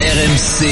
[0.00, 0.64] RMC,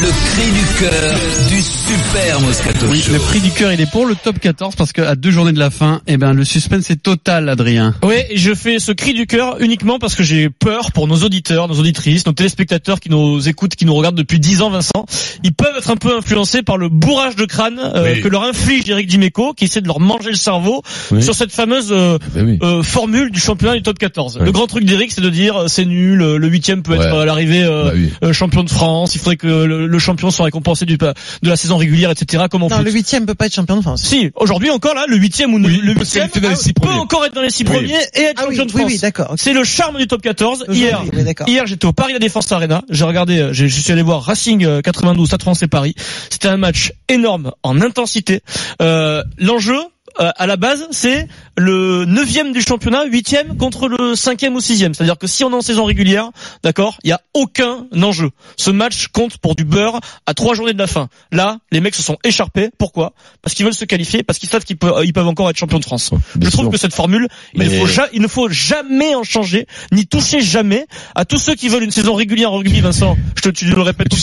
[0.00, 4.06] le cri du cœur du super Moscato Oui, le prix du cœur il est pour
[4.06, 7.02] le top 14 parce qu'à deux journées de la fin, eh ben le suspense est
[7.02, 7.96] total, Adrien.
[8.04, 11.16] Oui, et je fais ce cri du cœur uniquement parce que j'ai peur pour nos
[11.16, 15.04] auditeurs, nos auditrices, nos téléspectateurs qui nous écoutent, qui nous regardent depuis 10 ans, Vincent.
[15.42, 18.20] Ils peuvent être un peu influencés par le bourrage de crâne euh, Oui.
[18.20, 21.20] que leur inflige Eric Dimeco, qui essaie de leur manger le cerveau Oui.
[21.24, 22.58] sur cette fameuse euh, Ben oui.
[22.62, 24.36] euh, formule du championnat du top 14.
[24.38, 24.44] Ouais.
[24.44, 27.20] Le grand truc d'Eric, c'est de dire c'est nul, le huitième peut être Ouais.
[27.22, 28.10] à l'arrivée euh, Bah oui.
[28.22, 31.56] euh, champion de France, il faudrait que le, le champion soit récompensé du, de la
[31.56, 32.44] saison régulière, etc.
[32.50, 32.84] Comme en Non, foot.
[32.84, 34.02] le huitième peut pas être champion de France.
[34.02, 36.82] Si, aujourd'hui encore là, le huitième ou Oui, le huitième qualifier dans les six peut
[36.82, 36.98] premiers.
[36.98, 37.74] encore être dans les six Oui.
[37.76, 38.92] premiers et être Ah oui, champion de oui, France.
[38.92, 39.34] oui, d'accord.
[39.36, 40.66] C'est le charme du top 14.
[40.70, 41.02] Hier,
[41.46, 42.82] hier j'étais au Paris La Défense Arena.
[42.90, 45.94] J'ai regardé, euh, je suis allé voir Racing euh, 92, Stade Français Paris.
[46.30, 48.40] C'était un match énorme en intensité.
[48.82, 49.78] Euh, L'enjeu.
[50.20, 51.26] Euh, à la base, c'est
[51.56, 54.94] le neuvième du championnat, huitième contre le cinquième ou sixième.
[54.94, 56.30] C'est-à-dire que si on est en saison régulière,
[56.62, 58.30] d'accord, il y a aucun enjeu.
[58.56, 61.08] Ce match compte pour du beurre à trois journées de la fin.
[61.32, 62.70] Là, les mecs se sont écharpés.
[62.78, 63.12] Pourquoi?
[63.42, 65.78] Parce qu'ils veulent se qualifier, parce qu'ils savent qu'ils peuvent, ils peuvent encore être champions
[65.78, 66.10] de France.
[66.36, 66.72] Bien Je trouve sûr.
[66.72, 70.40] que cette formule, il, ne faut ja- il ne faut jamais en changer, ni toucher
[70.40, 73.16] jamais à tous ceux qui veulent une saison régulière en rugby, Vincent.
[73.36, 74.22] Je te, tu le répètes tout le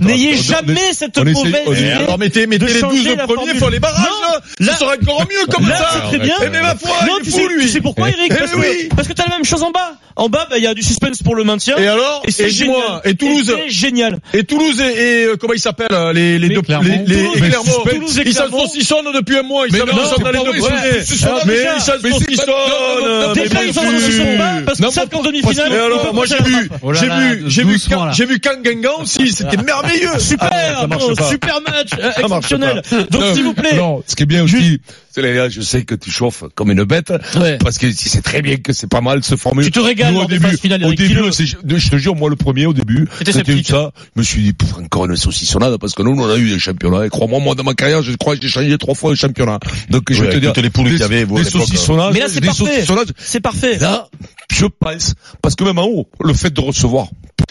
[0.00, 0.06] temps.
[0.06, 1.48] N'ayez on- jamais cette on mauvaise
[1.80, 1.90] idée.
[1.90, 4.40] alors mettez, mettez de les changer 12 la premiers, faut les barrages, Non, là.
[4.60, 5.88] là- Ce sera encore mieux comme Là, ça.
[5.94, 6.34] c'est très bien.
[6.44, 7.62] Eh ben, ma foi, non, il tu est sais, fou, lui.
[7.62, 8.30] tu sais pourquoi, Eric?
[8.30, 8.88] Eh parce, oui.
[8.88, 9.94] que, parce que t'as la même chose en bas.
[10.16, 11.76] En bas, bah, il y a du suspense pour le maintien.
[11.76, 13.00] Et alors Et c'est Et génial.
[13.04, 14.18] et Toulouse c'est génial.
[14.34, 17.38] Et Toulouse et, et, euh, comment ils s'appellent euh, les les deux les, les et
[17.48, 17.84] Clermont.
[17.86, 20.76] Et ils saucissonnent depuis un mois, ils c'est dans les deux premiers.
[21.46, 23.90] Mais ils mais Déjà, ils s'en sûr.
[24.00, 27.44] saucissonnent pas parce qu'ils savent qu'en demi-finale, Et alors, moi j'ai vu, Oh j'ai vu,
[27.46, 27.78] j'ai vu,
[28.12, 30.18] j'ai vu Kangengan aussi, c'était merveilleux.
[30.18, 31.28] Super, Ah, marche oh, pas.
[31.28, 32.82] super match, exceptionnel.
[33.10, 34.80] Donc s'il vous plaît, Non, ce qui est bien aussi,
[35.20, 37.58] là, je sais que tu chauffes comme une bête, Ouais.
[37.58, 39.64] parce que si c'est très bien que c'est pas mal ce formule.
[39.64, 42.66] Tu te régales Nous, au début, finales, au début, je te jure, moi le premier
[42.66, 43.42] au début, c'était ça.
[43.44, 46.58] Je me suis dit, Pff, encore une saucissonnade, parce que nous, on a eu des
[46.58, 47.06] championnats.
[47.06, 49.58] Et crois-moi, moi, dans ma carrière, je crois que j'ai changé trois fois de championnat.
[49.90, 51.46] Donc, je vais te dire, les poules qu'il y avait, des l'époque.
[51.46, 52.84] saucissonnages, Mais là, c'est parfait.
[53.18, 53.78] c'est parfait.
[53.78, 54.08] Là,
[54.52, 57.08] je pense, parce que même en haut, le fait de recevoir,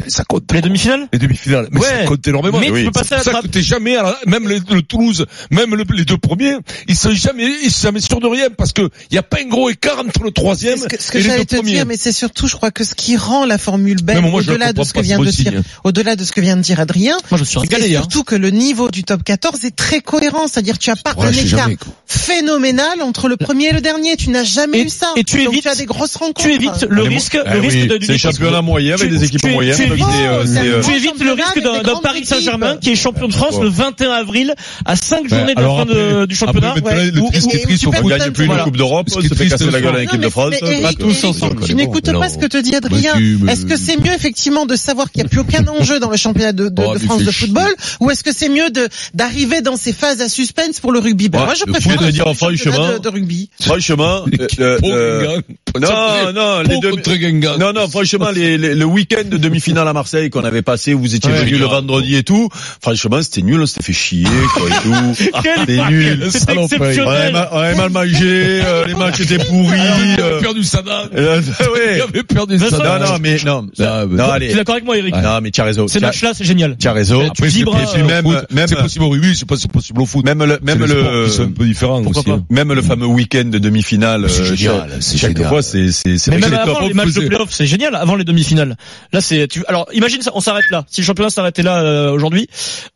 [0.09, 0.44] ça compte.
[0.53, 1.85] Les demi-finales Les demi-finales, mais Ouais.
[1.88, 2.59] ça compte énormément.
[2.59, 2.84] Mais tu Oui.
[2.85, 3.44] peux passer à la ça trappe.
[3.44, 6.53] que t'es jamais à la- même le, le Toulouse, même le- les deux premiers,
[6.88, 9.38] ils sont jamais, ils sont jamais sûrs de rien parce que il y a pas
[9.41, 11.56] un gros écart entre le troisième Ce que, ce que et les j'allais deux te
[11.57, 11.73] premiers.
[11.73, 14.84] dire, mais c'est surtout, je crois que ce qui rend la formule belle, au-delà de
[14.84, 17.44] ce que vient de dire, au-delà de ce que vient de dire Adrien, Moi, je
[17.44, 17.95] suis c'est régalé.
[17.95, 18.00] Hein.
[18.01, 21.31] surtout que le niveau du top 14 est très cohérent, c'est-à-dire tu as pas un
[21.31, 21.69] écart
[22.06, 25.07] phénoménal entre le premier et le dernier, tu n'as jamais Et- eu ça.
[25.16, 26.41] et tu Donc évites- tu as des grosses rencontres.
[26.47, 29.41] Tu évites le risque, le Ah risque de- C'est championnat moyen avec Tu- des équipes
[29.41, 29.75] tu- moyennes.
[30.03, 33.34] Euh, Oh, euh, un Tu évites le risque d'un Paris Saint-Germain qui est champion de
[33.34, 34.53] France le 21 avril
[34.85, 36.74] à 5 journées de la fin de- du championnat.
[36.78, 38.57] après, le triste est triste, on gagne plus une.
[38.57, 40.30] Coupe d'Europe, Ce on qui est se fait triste, casser la gueule à l'équipe de
[40.30, 40.53] France.
[40.59, 43.13] Pas tous ensemble, Tu n'écoutes pas ce que te dit Adrien.
[43.47, 46.18] Est-ce que c'est mieux effectivement de savoir qu'il n'y a plus aucun enjeu dans le
[46.18, 47.69] championnat de, de- Oh, France de football,
[48.00, 51.28] ou est-ce que c'est mieux de d'arriver dans ces phases à suspense pour le rugby?
[51.30, 53.50] Ben moi je le préfère le dire, championnat de rugby.
[53.62, 54.22] Franchement,
[55.83, 59.38] euh, euh, euh, non, non, les deux, non, non, franchement, les, les- le week-end de
[59.38, 62.49] demi-finale à Marseille qu'on avait passé, où vous étiez Ouais, venus le vendredi et tout,
[62.81, 65.23] franchement, c'était nul, on s'était fait chier, quoi, et tout.
[65.43, 66.19] Quel C'était nul.
[66.31, 66.77] C'était saloperie.
[66.79, 67.33] On avait, exceptionnel.
[67.33, 69.77] mal, on avait mal mangé, euh, les matchs étaient pourris.
[70.17, 71.03] Il euh, avait perdu Sada.
[71.15, 72.01] euh, Il ouais.
[72.01, 72.99] avait perdu Vincent, Sada.
[72.99, 74.51] Non, non, mais non, Ah, mais- non, Tu allez.
[74.51, 75.15] es d'accord avec moi, Eric?
[75.15, 75.88] Non, mais tu as raison.
[75.88, 76.75] Ces Tu matchs-là, c'est génial.
[76.79, 77.21] Tu as raison.
[77.21, 79.55] Tu Après, c'est vibres, possible euh, au foot, même- c'est possible au rugby, c'est pas
[79.57, 80.25] c'est possible au foot.
[80.25, 82.31] Même le, même C'est le, sont un peu différents Pourquoi aussi.
[82.31, 82.44] hein.
[82.49, 84.25] même le fameux week-end de demi-finale.
[84.29, 85.01] C'est euh, génial, chaque-
[85.38, 87.95] c'est fois, c'est, c'est, Mais même avant les matchs de playoff, c'est génial.
[87.95, 88.75] Avant les demi-finales,
[89.11, 89.47] là c'est.
[89.47, 90.85] Tu, alors imagine ça, on s'arrête là.
[90.89, 92.47] Si le championnat s'arrêtait là euh, aujourd'hui,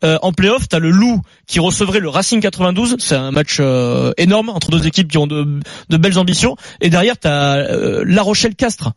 [0.04, 2.96] euh, en playoff, t'as le Loup qui recevrait le Racing 92.
[2.98, 6.56] C'est un match euh, énorme entre deux équipes qui ont de, de belles ambitions.
[6.80, 8.92] Et derrière, t'as euh, La Rochelle Castres.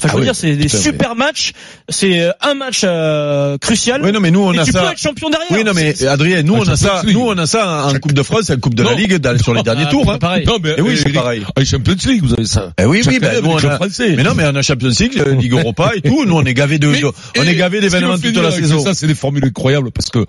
[0.00, 1.52] Enfin, je Ah veux oui, dire, c'est des super matchs.
[1.88, 4.00] C'est euh, un match euh, crucial.
[4.02, 4.90] Oui, non, mais nous, on et a tu peux ça.
[4.92, 5.46] être champion derrière.
[5.52, 7.14] Oui, non, mais Adrien, nous, Ah, on a ça, League.
[7.14, 8.94] nous, on a ça en Coupe de France, en Coupe de la.
[8.94, 10.18] Ligue, dans- sur les derniers Ah, tours, c'est hein.
[10.18, 10.46] pareil.
[10.46, 11.44] Non, mais Eh oui, c'est pareil.
[11.54, 12.72] ah, Champions League, vous avez ça.
[12.80, 14.14] Eh oui, oui, Chaque ben, année nous, on a, français.
[14.16, 16.24] mais non, mais on a Champions League, euh, Ligue Europa et tout.
[16.24, 17.02] Nous, on est gavé de, Mais-
[17.38, 18.80] on est gavé d'événements toute la saison.
[18.80, 20.24] Ça, c'est des formules incroyables parce que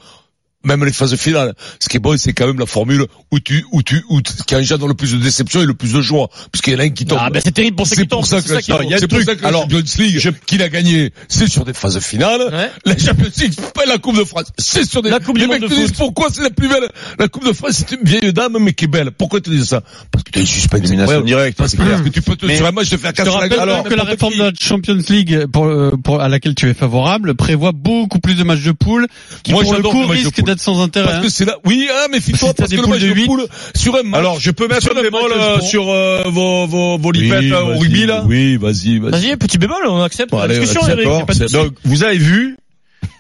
[0.64, 1.54] même les phases finales.
[1.80, 4.34] Ce qui est bon, c'est quand même la formule où tu, où tu, où tu,
[4.46, 6.84] qui engendre le plus de déception et le plus de joie, puisqu'il y en a
[6.84, 7.20] un qui tombe.
[7.22, 8.26] Ah, ben c'est terrible pour ceux qui tombent.
[8.26, 9.30] C'est pour ça que, y a un truc.
[9.44, 10.30] Alors, Champions League, je...
[10.46, 12.42] qu'il a gagné, c'est sur des phases finales.
[12.52, 12.70] Ouais.
[12.86, 15.62] La Champions League, pas la Coupe de France, c'est sur des, la coupe les mecs
[15.62, 16.90] te disent pourquoi c'est la plus belle?
[17.20, 19.12] La Coupe de France, c'est une vieille dame, mais qui est belle.
[19.12, 19.82] Pourquoi tu dis ça?
[20.12, 21.58] Parce que tu as une suspension directe.
[21.58, 23.60] Parce que tu peux te, sur un match, te faire casser la gueule.
[23.60, 27.36] Alors que la réforme de la Champions League, euh, pour, à laquelle tu es favorable,
[27.36, 29.08] prévoit beaucoup plus de matchs de poule,
[29.44, 31.06] qui pour le coup risquent peut-être sans intérêt.
[31.06, 31.22] Parce hein.
[31.22, 31.58] que c'est là.
[31.66, 33.46] Oui, ah, mais file-toi parce, que le match de, poule
[33.76, 34.20] sur un match.
[34.20, 37.62] Alors, je peux mettre des bémol euh, sur euh, vos vos vos oui, lipettes euh,
[37.62, 38.24] au rugby là.
[38.26, 39.12] Oui, vas-y, vas-y.
[39.12, 40.88] Vas-y, petit bémol, on accepte bon, la allez, discussion.
[40.88, 42.58] Eric, Donc, vous avez vu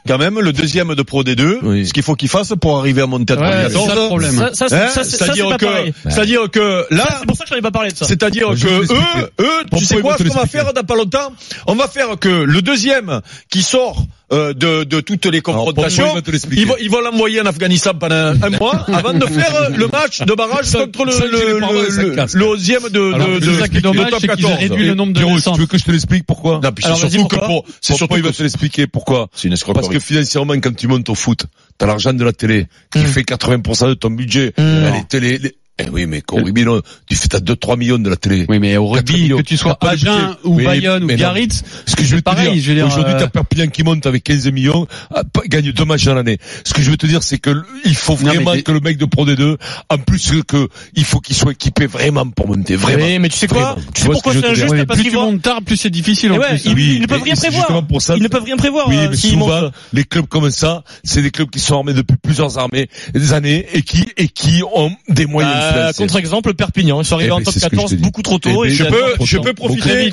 [0.07, 1.87] quand même le deuxième de Pro D2, oui.
[1.87, 3.87] ce qu'il faut qu'il fasse pour arriver à monter à 2014.
[3.87, 4.49] Ouais, problème.
[4.53, 5.65] Ça, ça, hein c'est-à-dire que,
[6.09, 8.05] c'est-à-dire que là, c'est pour ça que j'en ai pas parlé de ça.
[8.05, 11.33] C'est-à-dire que eux, eux, tu sais quoi, ce qu'on va faire dans pas longtemps,
[11.67, 14.03] on va faire que le deuxième qui sort
[14.33, 16.05] euh, de, de, toutes les confrontations.
[16.05, 19.55] Alors, moi, ils, vont, ils vont l'envoyer en Afghanistan pendant un mois avant de faire
[19.55, 23.79] euh, le match de barrage ça, contre le, le, le, le, 11e de, de, de,
[23.79, 24.53] de top 14.
[24.53, 27.27] réduit le nombre de Pyrou, Tu veux que je te l'explique pourquoi Non, c'est surtout
[27.27, 29.29] que pour, c'est surtout il va te l'expliquer pourquoi.
[29.33, 31.45] C'est une Parce que financièrement, quand tu montes au foot,
[31.77, 33.05] t'as l'argent de la télé qui mm.
[33.05, 34.53] fait 80% de ton budget.
[34.57, 34.93] Mm.
[34.93, 38.45] Les télé, eh oui, mais quand, euh, tu fais, t'as 2-3 millions de la télé.
[38.47, 41.95] Oui, mais au rugby, que tu sois ah, ah, Agen ou Bayonne ou Biarritz, ce
[41.95, 44.85] que je veux te dire, aujourd'hui euh, t'as Perpignan qui monte avec 15 millions,
[45.15, 46.37] ah, gagne deux matchs dans l'année.
[46.63, 49.05] Ce que je veux te dire, c'est que il faut vraiment que le mec de
[49.05, 49.57] Pro D2,
[49.89, 53.03] en plus que, il faut qu'il soit équipé vraiment pour monter, vraiment.
[53.03, 53.75] Oui, mais tu sais quoi?
[53.95, 54.85] Tu sais pourquoi c'est injuste?
[54.85, 56.65] Plus tu montes tard, plus c'est difficile en eh plus.
[56.65, 57.83] Ils, ne peuvent rien prévoir.
[58.15, 58.89] Ils ne peuvent rien prévoir.
[58.89, 62.17] Oui, hein, mais souvent, les clubs comme ça, c'est des clubs qui sont armés depuis
[62.21, 67.01] plusieurs armées, des années, et qui, et qui ont des moyens euh, contre-exemple Perpignan.
[67.01, 68.63] Ils sont arrivés eh en ben, top 14 beaucoup trop tôt.
[68.65, 70.11] Eh ben, je peux, je peux profiter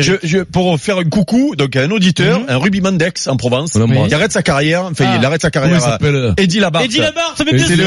[0.00, 2.46] je, pour faire un coucou donc à un auditeur, mhm.
[2.48, 4.08] un rugbyman d'Aix en Provence, oui.
[4.08, 4.84] qui arrête sa carrière.
[4.84, 5.26] Enfin, il ah.
[5.26, 5.98] arrête sa carrière.
[6.02, 6.84] Euh Eddie Labarthe.
[6.86, 7.66] Eddie Labarthe, mais bien.
[7.66, 7.84] C'est le,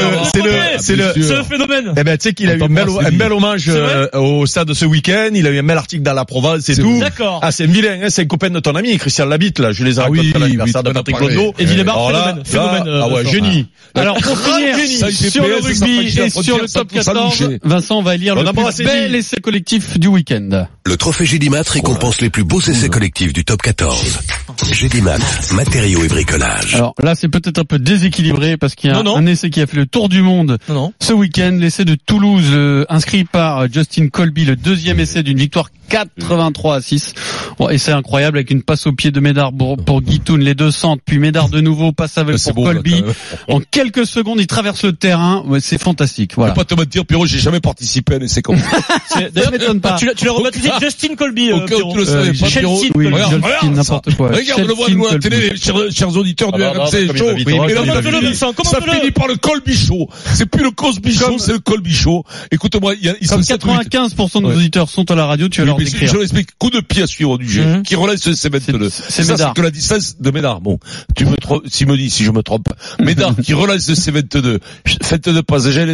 [0.78, 1.94] c'est le, c'est le phénomène.
[1.96, 2.68] Eh ben, tu sais qu'il a eu un
[3.12, 5.30] bel hommage euh, au stade ce week-end.
[5.34, 6.98] Il a eu un bel article dans la Provence et tout.
[6.98, 7.40] D'accord.
[7.42, 9.72] Ah, c'est vilain, hein, c'est copain de ton ami, Christian Labitte, là.
[9.72, 11.54] Je les ah ai racontés à l'anniversaire de Patrick Claudeau.
[11.58, 12.84] Eddie Labarthe, phénomène.
[12.86, 13.66] Ah ouais, génie.
[13.94, 19.14] Alors, pour sur le rugby et sur le top 14, Vincent va lire le bel
[19.14, 20.66] essai collectif du week-end.
[20.84, 24.20] Le trophée Gédimat récompense les plus beaux essais collectifs du top 14.
[24.72, 25.18] Gédimat,
[25.52, 26.74] matériaux et bricolage.
[26.74, 29.66] Alors là, c'est peut-être un peu déséquilibré parce qu'il y a un essai qui a
[29.66, 31.56] fait le tour du monde non, ce week-end.
[31.60, 36.76] L'essai de Toulouse, euh, inscrit par euh, Justin Colby, le deuxième essai d'une victoire 83
[36.76, 37.14] à 6.
[37.58, 40.70] Bon, essai incroyable avec une passe au pied de Médard pour, pour Guitoun, les deux
[40.70, 43.04] centres, puis Médard de nouveau, passe avec pour Colby.
[43.48, 45.44] En quelques secondes, il traverse le terrain.
[45.60, 46.32] C'est fantastique.
[46.36, 46.54] Voilà
[46.92, 49.30] dire, Pierrot, j'ai jamais participé à un essai comme ça.
[49.34, 49.52] D'ailleurs,
[49.98, 51.52] tu l'as, tu l'as rebaptisé Justin Colby.
[51.52, 52.82] Au cas tu le savais euh, pas, Pierrot.
[52.94, 54.30] Regarde, n'importe quoi.
[54.30, 58.64] Regarde, le voit nous à la télé, chers auditeurs du RMC Show.
[58.64, 60.08] Ça finit par le Colby Show.
[60.34, 62.24] C'est plus le Cosby Show, c'est le Colby Show.
[62.50, 65.76] Écoute-moi, il y a, 95% de nos auditeurs sont à la radio, tu vas leur
[65.76, 66.08] décrire.
[66.12, 66.48] Je l'explique.
[66.58, 67.82] Coup de pied à suivre du jeu, mhm.
[67.82, 68.90] qui relève ce CB2.
[68.90, 70.60] C'est ça, c'est que la distance de Ménard.
[70.60, 70.78] Bon.
[71.16, 72.68] Tu me trompes, si me dis, si je me trompe.
[73.00, 74.58] Ménard, qui relève ce C22.
[75.12, 75.86] 22 passager,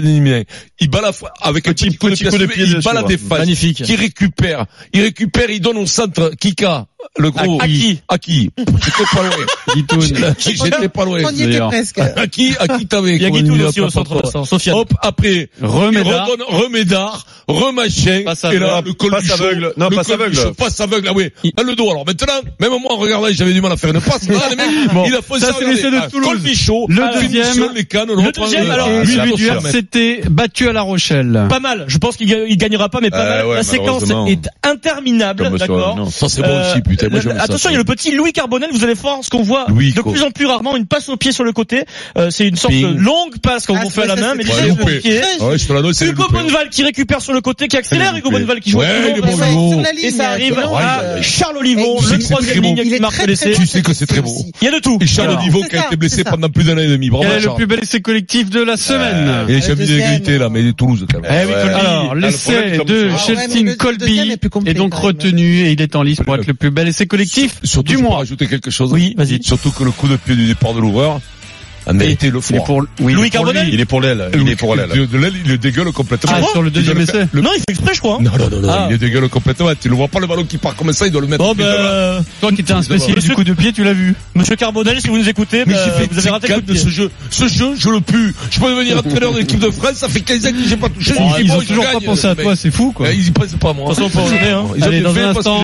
[0.81, 1.13] il il bat la
[1.43, 3.83] avec un, un petit, petit, de pied, il bat la défaille, magnifique.
[3.83, 6.87] Qui récupère, il récupère, il donne au centre Kika.
[7.19, 7.61] Le gros.
[7.61, 10.35] À, qui À qui J'étais pas loin.
[10.39, 11.21] J'étais pas loin.
[11.25, 11.99] On y était presque.
[11.99, 14.45] À qui À qui t'avais Il y a Guitoun aussi au centre.
[14.45, 14.77] Sofiane.
[14.77, 15.49] Hop, après.
[15.61, 16.29] Remédard.
[16.49, 17.27] Remédard.
[17.49, 18.23] Remachin.
[18.25, 18.95] Passe aveugle.
[19.11, 19.73] Passe aveugle.
[19.77, 20.55] Non, passe aveugle.
[20.57, 21.09] Passe aveugle.
[21.09, 21.33] Ah oui.
[21.45, 21.91] Le dos.
[21.91, 24.29] Alors maintenant, même moi, regardez, j'avais du mal à faire une passe.
[24.29, 24.67] Là, les mecs,
[25.07, 25.53] il a fait ça.
[25.59, 25.87] C'est.
[25.99, 27.71] Ah, le deuxième.
[27.73, 28.89] Le deuxième, alors.
[28.91, 31.47] Ah, Lui, du c'était battu à La Rochelle.
[31.49, 31.85] Pas mal.
[31.89, 33.47] Je pense qu'il gagnera pas, mais pas mal.
[33.55, 35.51] La séquence est interminable.
[35.59, 36.09] D'accord.
[36.13, 36.83] Ça, c'est bon euh, aussi
[37.39, 40.03] attention, il y a le petit Louis Carbonel, vous allez voir ce qu'on voit de
[40.03, 41.85] plus en plus rarement, une passe au pied sur le côté.
[42.17, 44.45] Euh, c'est une sorte de longue passe qu'on ah, vous fait à la main, mais
[44.45, 48.79] déjà Hugo Bonneval qui récupère sur le côté, qui accélère, Hugo Bonneval qui joue.
[48.79, 53.53] Ouais, Hugo Et ça arrive à Charles Olivon, le troisième ligne qui marque blessé.
[53.53, 54.35] Tu sais que c'est très beau.
[54.61, 54.99] Il y a de tout.
[55.01, 57.11] Et Charles Olivon qui a été blessé pendant plus d'un an et demi.
[57.11, 57.29] Bravo.
[57.29, 59.29] Le plus bel essai collectif de la semaine?
[59.29, 61.31] Euh, et j'ai mis l'égalité là, mais Toulouse quand même.
[61.31, 66.35] Eh Alors, l'essai de Shelton Colby est donc retenu et il est en lice pour
[66.37, 68.93] être le plus ben l'essai collectif surtout, du rajouter quelque chose.
[68.93, 69.43] Oui, vas-y.
[69.43, 71.21] Surtout que le coup de pied du départ de l'ouvreur
[71.89, 72.59] a mérité le froid.
[72.59, 73.31] Il est pour, oui, Louis
[73.73, 74.31] Il est pour l'aile.
[74.35, 74.89] Il est pour l'aile.
[74.89, 76.33] De, l'aile, il le dégueule complètement.
[76.35, 77.41] Ah, sur le deuxième essai le...
[77.41, 78.19] Non, il fait exprès, je crois.
[78.21, 78.81] Non, non, ah.
[78.81, 79.71] non, il le dégueule complètement.
[79.81, 81.45] Tu le vois pas, le ballon qui part comme ça, il doit le mettre.
[81.45, 84.15] Oh, bah, toi qui étais un spécialiste du coup de pied, tu l'as vu.
[84.35, 85.73] Monsieur Carbonel, si vous nous écoutez, bah,
[86.11, 87.11] vous avez raté le coup de ce jeu.
[87.31, 88.35] Ce jeu, je le pue.
[88.51, 90.89] Je peux devenir entraîneur de l'équipe de France, ça fait 15 ans que j'ai pas
[90.89, 91.15] touché.
[91.19, 93.11] Oh, ils ont toujours pas pensé à toi, c'est fou, quoi.
[93.11, 93.95] Ils y pensent pas, moi.
[93.95, 94.67] De toute façon, hein.
[94.83, 95.57] un instant.